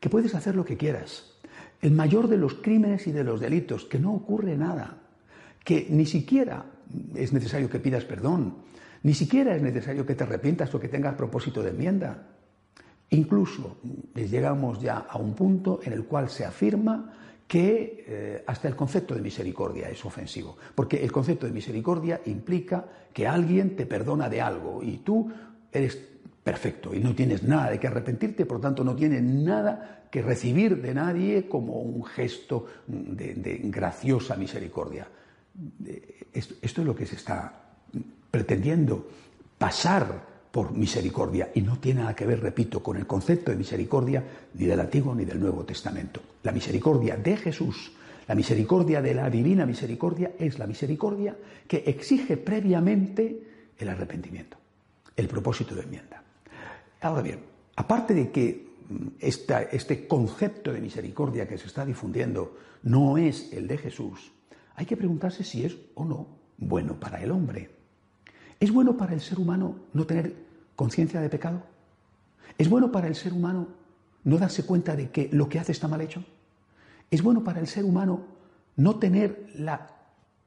Que 0.00 0.08
puedes 0.08 0.34
hacer 0.34 0.54
lo 0.54 0.64
que 0.64 0.76
quieras. 0.76 1.32
El 1.80 1.92
mayor 1.92 2.28
de 2.28 2.38
los 2.38 2.54
crímenes 2.54 3.06
y 3.06 3.12
de 3.12 3.24
los 3.24 3.40
delitos, 3.40 3.84
que 3.84 3.98
no 3.98 4.14
ocurre 4.14 4.56
nada, 4.56 4.98
que 5.64 5.86
ni 5.90 6.06
siquiera 6.06 6.64
es 7.14 7.32
necesario 7.32 7.68
que 7.68 7.80
pidas 7.80 8.04
perdón, 8.04 8.58
ni 9.02 9.14
siquiera 9.14 9.54
es 9.54 9.62
necesario 9.62 10.06
que 10.06 10.14
te 10.14 10.24
arrepientas 10.24 10.74
o 10.74 10.80
que 10.80 10.88
tengas 10.88 11.14
propósito 11.14 11.62
de 11.62 11.70
enmienda. 11.70 12.35
Incluso 13.10 13.78
mm, 13.82 14.18
llegamos 14.20 14.80
ya 14.80 15.06
a 15.08 15.18
un 15.18 15.34
punto 15.34 15.80
en 15.82 15.92
el 15.92 16.04
cual 16.04 16.28
se 16.28 16.44
afirma 16.44 17.12
que 17.46 18.04
eh, 18.08 18.44
hasta 18.46 18.66
el 18.66 18.74
concepto 18.74 19.14
de 19.14 19.20
misericordia 19.20 19.88
es 19.88 20.04
ofensivo, 20.04 20.56
porque 20.74 21.02
el 21.02 21.12
concepto 21.12 21.46
de 21.46 21.52
misericordia 21.52 22.20
implica 22.26 22.84
que 23.12 23.26
alguien 23.26 23.76
te 23.76 23.86
perdona 23.86 24.28
de 24.28 24.40
algo 24.40 24.82
y 24.82 24.98
tú 24.98 25.30
eres 25.70 25.96
perfecto 26.42 26.92
y 26.92 27.00
no 27.00 27.14
tienes 27.14 27.44
nada 27.44 27.70
de 27.70 27.78
que 27.78 27.86
arrepentirte, 27.86 28.46
por 28.46 28.58
lo 28.58 28.62
tanto 28.62 28.82
no 28.82 28.96
tienes 28.96 29.22
nada 29.22 30.08
que 30.10 30.22
recibir 30.22 30.80
de 30.82 30.94
nadie 30.94 31.48
como 31.48 31.80
un 31.80 32.04
gesto 32.04 32.66
de, 32.86 33.34
de 33.34 33.58
graciosa 33.64 34.36
misericordia. 34.36 35.08
Esto, 36.32 36.54
esto 36.60 36.80
es 36.80 36.86
lo 36.86 36.94
que 36.94 37.06
se 37.06 37.16
está 37.16 37.52
pretendiendo 38.30 39.08
pasar 39.58 40.35
por 40.56 40.72
misericordia 40.72 41.50
y 41.54 41.60
no 41.60 41.78
tiene 41.78 42.00
nada 42.00 42.16
que 42.16 42.24
ver, 42.24 42.40
repito, 42.40 42.82
con 42.82 42.96
el 42.96 43.06
concepto 43.06 43.50
de 43.50 43.58
misericordia 43.58 44.24
ni 44.54 44.64
del 44.64 44.80
Antiguo 44.80 45.14
ni 45.14 45.26
del 45.26 45.38
Nuevo 45.38 45.66
Testamento. 45.66 46.22
La 46.44 46.50
misericordia 46.50 47.14
de 47.14 47.36
Jesús, 47.36 47.92
la 48.26 48.34
misericordia 48.34 49.02
de 49.02 49.12
la 49.12 49.28
divina 49.28 49.66
misericordia 49.66 50.32
es 50.38 50.58
la 50.58 50.66
misericordia 50.66 51.36
que 51.68 51.84
exige 51.86 52.38
previamente 52.38 53.42
el 53.76 53.86
arrepentimiento, 53.86 54.56
el 55.14 55.28
propósito 55.28 55.74
de 55.74 55.82
enmienda. 55.82 56.22
Ahora 57.02 57.20
bien, 57.20 57.40
aparte 57.76 58.14
de 58.14 58.30
que 58.30 58.66
mm, 58.88 59.08
este 59.20 60.08
concepto 60.08 60.72
de 60.72 60.80
misericordia 60.80 61.46
que 61.46 61.58
se 61.58 61.66
está 61.66 61.84
difundiendo 61.84 62.56
no 62.84 63.18
es 63.18 63.52
el 63.52 63.68
de 63.68 63.76
Jesús, 63.76 64.32
hay 64.74 64.86
que 64.86 64.96
preguntarse 64.96 65.44
si 65.44 65.66
es 65.66 65.76
o 65.96 66.06
no 66.06 66.26
bueno 66.56 66.98
para 66.98 67.22
el 67.22 67.30
hombre. 67.30 67.76
¿Es 68.58 68.72
bueno 68.72 68.96
para 68.96 69.12
el 69.12 69.20
ser 69.20 69.38
humano 69.38 69.76
no 69.92 70.06
tener 70.06 70.45
conciencia 70.76 71.20
de 71.20 71.28
pecado? 71.28 71.62
¿Es 72.56 72.68
bueno 72.68 72.92
para 72.92 73.08
el 73.08 73.14
ser 73.16 73.32
humano 73.32 73.68
no 74.24 74.38
darse 74.38 74.64
cuenta 74.64 74.94
de 74.94 75.10
que 75.10 75.28
lo 75.32 75.48
que 75.48 75.58
hace 75.58 75.72
está 75.72 75.88
mal 75.88 76.00
hecho? 76.00 76.24
¿Es 77.10 77.22
bueno 77.22 77.42
para 77.42 77.60
el 77.60 77.66
ser 77.66 77.84
humano 77.84 78.24
no 78.76 78.96
tener 78.98 79.50
la 79.56 79.90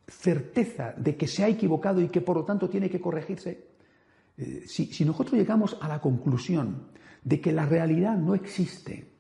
certeza 0.08 0.94
de 0.96 1.16
que 1.18 1.28
se 1.28 1.44
ha 1.44 1.48
equivocado 1.48 2.02
y 2.02 2.10
que 2.10 2.22
por 2.22 2.38
lo 2.38 2.46
tanto 2.46 2.70
tiene 2.70 2.90
que 2.90 3.02
corregirse? 3.02 3.68
Eh, 4.38 4.64
si, 4.68 4.86
si 4.88 5.04
nosotros 5.04 5.38
llegamos 5.38 5.78
a 5.82 5.88
la 5.88 6.00
conclusión 6.00 6.88
de 7.24 7.42
que 7.42 7.52
la 7.52 7.66
realidad 7.66 8.18
no 8.18 8.36
existe, 8.36 9.12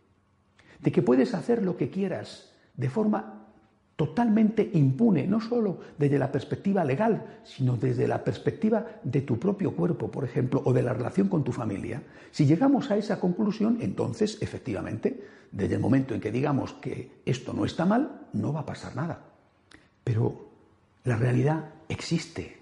de 0.79 0.91
que 0.91 1.01
puedes 1.01 1.33
hacer 1.33 1.63
lo 1.63 1.75
que 1.75 1.89
quieras 1.89 2.53
de 2.75 2.89
forma 2.89 3.38
totalmente 3.99 4.69
impune, 4.75 5.27
no 5.27 5.41
solo 5.41 5.77
desde 5.97 6.17
la 6.17 6.31
perspectiva 6.31 6.85
legal, 6.85 7.41
sino 7.43 7.75
desde 7.75 8.07
la 8.07 8.23
perspectiva 8.23 8.85
de 9.03 9.23
tu 9.23 9.37
propio 9.37 9.75
cuerpo, 9.75 10.09
por 10.09 10.23
ejemplo, 10.23 10.61
o 10.63 10.71
de 10.71 10.81
la 10.81 10.93
relación 10.93 11.27
con 11.27 11.43
tu 11.43 11.51
familia. 11.51 12.01
Si 12.31 12.45
llegamos 12.45 12.89
a 12.91 12.95
esa 12.95 13.19
conclusión, 13.19 13.79
entonces, 13.81 14.37
efectivamente, 14.39 15.21
desde 15.51 15.75
el 15.75 15.81
momento 15.81 16.15
en 16.15 16.21
que 16.21 16.31
digamos 16.31 16.71
que 16.75 17.19
esto 17.25 17.51
no 17.51 17.65
está 17.65 17.83
mal, 17.83 18.21
no 18.31 18.53
va 18.53 18.61
a 18.61 18.65
pasar 18.65 18.95
nada. 18.95 19.19
Pero 20.05 20.47
la 21.03 21.17
realidad 21.17 21.65
existe. 21.89 22.55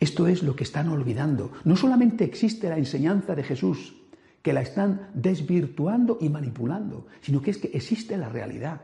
Esto 0.00 0.26
es 0.26 0.42
lo 0.42 0.56
que 0.56 0.64
están 0.64 0.88
olvidando. 0.88 1.52
No 1.62 1.76
solamente 1.76 2.24
existe 2.24 2.68
la 2.68 2.78
enseñanza 2.78 3.36
de 3.36 3.44
Jesús, 3.44 3.94
que 4.42 4.52
la 4.52 4.62
están 4.62 5.08
desvirtuando 5.14 6.18
y 6.20 6.30
manipulando, 6.30 7.06
sino 7.20 7.40
que 7.40 7.52
es 7.52 7.58
que 7.58 7.70
existe 7.72 8.16
la 8.16 8.28
realidad. 8.28 8.80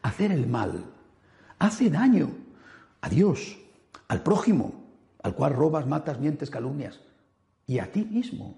Hacer 0.00 0.32
el 0.32 0.46
mal, 0.46 0.93
hace 1.64 1.90
daño 1.90 2.30
a 3.00 3.08
Dios, 3.08 3.58
al 4.08 4.22
prójimo, 4.22 4.84
al 5.22 5.34
cual 5.34 5.54
robas, 5.54 5.86
matas, 5.86 6.20
mientes, 6.20 6.50
calumnias, 6.50 7.00
y 7.66 7.78
a 7.78 7.90
ti 7.90 8.04
mismo. 8.04 8.56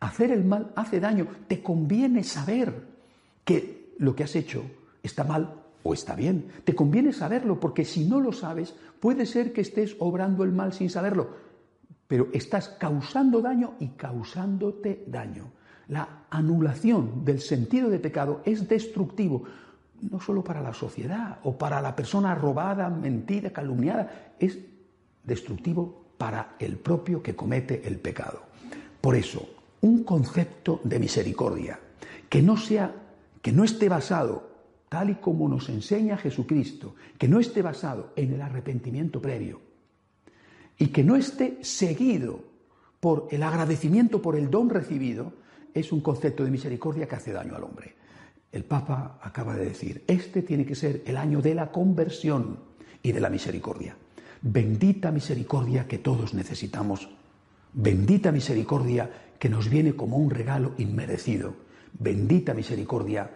Hacer 0.00 0.32
el 0.32 0.44
mal 0.44 0.72
hace 0.76 1.00
daño. 1.00 1.26
Te 1.46 1.62
conviene 1.62 2.24
saber 2.24 2.86
que 3.44 3.94
lo 3.98 4.14
que 4.14 4.24
has 4.24 4.34
hecho 4.34 4.62
está 5.02 5.24
mal 5.24 5.62
o 5.82 5.94
está 5.94 6.14
bien. 6.14 6.48
Te 6.64 6.74
conviene 6.74 7.12
saberlo 7.12 7.60
porque 7.60 7.84
si 7.84 8.08
no 8.08 8.20
lo 8.20 8.32
sabes, 8.32 8.74
puede 9.00 9.26
ser 9.26 9.52
que 9.52 9.60
estés 9.60 9.96
obrando 9.98 10.44
el 10.44 10.52
mal 10.52 10.72
sin 10.72 10.90
saberlo, 10.90 11.30
pero 12.06 12.28
estás 12.32 12.68
causando 12.68 13.40
daño 13.40 13.74
y 13.78 13.88
causándote 13.90 15.04
daño. 15.06 15.52
La 15.88 16.26
anulación 16.30 17.24
del 17.24 17.40
sentido 17.40 17.88
de 17.88 17.98
pecado 17.98 18.42
es 18.44 18.68
destructivo 18.68 19.44
no 20.02 20.20
solo 20.20 20.42
para 20.44 20.62
la 20.62 20.74
sociedad 20.74 21.38
o 21.44 21.56
para 21.56 21.80
la 21.80 21.94
persona 21.94 22.34
robada, 22.34 22.88
mentida, 22.88 23.50
calumniada, 23.50 24.34
es 24.38 24.58
destructivo 25.24 26.06
para 26.16 26.56
el 26.58 26.76
propio 26.76 27.22
que 27.22 27.36
comete 27.36 27.86
el 27.86 27.98
pecado. 27.98 28.42
Por 29.00 29.16
eso, 29.16 29.48
un 29.80 30.04
concepto 30.04 30.80
de 30.84 30.98
misericordia 30.98 31.78
que 32.28 32.42
no 32.42 32.56
sea 32.56 32.94
que 33.42 33.52
no 33.52 33.64
esté 33.64 33.88
basado 33.88 34.48
tal 34.88 35.10
y 35.10 35.14
como 35.16 35.48
nos 35.48 35.68
enseña 35.68 36.16
Jesucristo, 36.16 36.94
que 37.18 37.28
no 37.28 37.40
esté 37.40 37.62
basado 37.62 38.12
en 38.16 38.32
el 38.32 38.42
arrepentimiento 38.42 39.20
previo 39.20 39.60
y 40.78 40.88
que 40.88 41.04
no 41.04 41.16
esté 41.16 41.58
seguido 41.62 42.42
por 43.00 43.28
el 43.30 43.42
agradecimiento 43.42 44.20
por 44.20 44.36
el 44.36 44.50
don 44.50 44.70
recibido, 44.70 45.32
es 45.72 45.92
un 45.92 46.00
concepto 46.00 46.44
de 46.44 46.50
misericordia 46.50 47.06
que 47.06 47.16
hace 47.16 47.32
daño 47.32 47.54
al 47.54 47.64
hombre. 47.64 47.94
El 48.50 48.64
Papa 48.64 49.18
acaba 49.22 49.54
de 49.54 49.66
decir, 49.66 50.04
este 50.06 50.42
tiene 50.42 50.64
que 50.64 50.74
ser 50.74 51.02
el 51.06 51.16
año 51.16 51.42
de 51.42 51.54
la 51.54 51.70
conversión 51.70 52.60
y 53.02 53.12
de 53.12 53.20
la 53.20 53.30
misericordia. 53.30 53.96
Bendita 54.40 55.10
misericordia 55.10 55.86
que 55.86 55.98
todos 55.98 56.32
necesitamos. 56.32 57.08
Bendita 57.72 58.32
misericordia 58.32 59.10
que 59.38 59.48
nos 59.48 59.68
viene 59.68 59.94
como 59.94 60.16
un 60.16 60.30
regalo 60.30 60.74
inmerecido. 60.78 61.54
Bendita 61.98 62.54
misericordia 62.54 63.30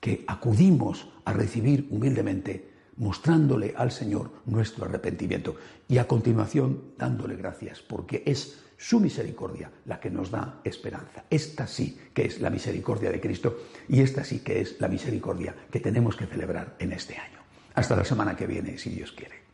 que 0.00 0.24
acudimos 0.26 1.08
a 1.24 1.32
recibir 1.32 1.86
humildemente, 1.90 2.75
mostrándole 2.96 3.74
al 3.76 3.90
Señor 3.90 4.30
nuestro 4.46 4.84
arrepentimiento 4.84 5.56
y 5.88 5.98
a 5.98 6.06
continuación 6.06 6.92
dándole 6.98 7.36
gracias, 7.36 7.80
porque 7.80 8.22
es 8.26 8.58
su 8.78 9.00
misericordia 9.00 9.70
la 9.86 10.00
que 10.00 10.10
nos 10.10 10.30
da 10.30 10.60
esperanza. 10.64 11.24
Esta 11.30 11.66
sí 11.66 11.98
que 12.12 12.26
es 12.26 12.40
la 12.40 12.50
misericordia 12.50 13.10
de 13.10 13.20
Cristo 13.20 13.58
y 13.88 14.00
esta 14.00 14.24
sí 14.24 14.40
que 14.40 14.60
es 14.60 14.80
la 14.80 14.88
misericordia 14.88 15.54
que 15.70 15.80
tenemos 15.80 16.16
que 16.16 16.26
celebrar 16.26 16.76
en 16.78 16.92
este 16.92 17.16
año. 17.16 17.38
Hasta 17.74 17.96
la 17.96 18.04
semana 18.04 18.36
que 18.36 18.46
viene, 18.46 18.78
si 18.78 18.90
Dios 18.90 19.12
quiere. 19.12 19.46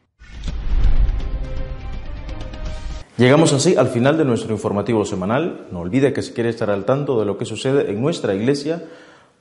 Llegamos 3.19 3.53
así 3.53 3.77
al 3.77 3.89
final 3.89 4.17
de 4.17 4.25
nuestro 4.25 4.53
informativo 4.53 5.05
semanal. 5.05 5.69
No 5.71 5.81
olvide 5.81 6.13
que 6.13 6.23
si 6.23 6.33
quiere 6.33 6.49
estar 6.49 6.71
al 6.71 6.85
tanto 6.85 7.21
de 7.21 7.27
lo 7.27 7.37
que 7.37 7.45
sucede 7.45 7.91
en 7.91 8.01
nuestra 8.01 8.35
iglesia, 8.35 8.85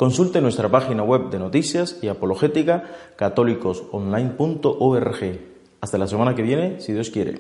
consulte 0.02 0.42
nuestra 0.42 0.68
página 0.68 1.04
web 1.04 1.30
de 1.30 1.38
noticias 1.38 2.00
y 2.02 2.08
apologética 2.08 2.86
católicosonline.org. 3.18 5.40
Hasta 5.80 5.98
la 6.00 6.08
semana 6.08 6.34
que 6.34 6.42
viene, 6.42 6.82
si 6.82 6.92
Dios 6.92 7.12
quiere. 7.12 7.40